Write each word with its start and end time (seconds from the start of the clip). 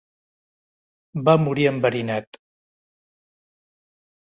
Va 1.27 1.35
morir 1.43 1.67
enverinat. 1.73 2.41